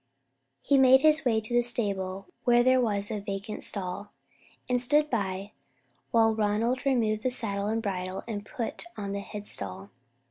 He 0.63 0.79
made 0.79 1.01
his 1.01 1.25
way 1.25 1.39
to 1.41 1.53
the 1.53 1.61
stable, 1.61 2.25
where 2.43 2.63
there 2.63 2.81
was 2.81 3.11
a 3.11 3.19
vacant 3.19 3.63
stall, 3.63 4.11
and 4.67 4.81
stood 4.81 5.11
by 5.11 5.51
while 6.09 6.33
Ronald 6.33 6.87
removed 6.87 7.21
the 7.21 7.29
saddle 7.29 7.67
and 7.67 7.83
bridle 7.83 8.23
and 8.27 8.43
put 8.43 8.85
on 8.97 9.11
the 9.11 9.19
head 9.19 9.45
stall. 9.45 9.91